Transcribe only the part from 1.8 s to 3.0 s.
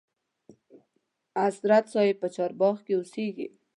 صاحب په چارباغ کې